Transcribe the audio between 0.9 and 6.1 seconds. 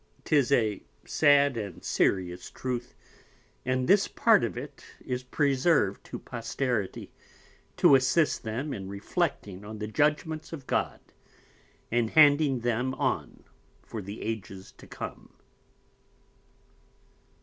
sad and serious Truth, and this part of it is preserv'd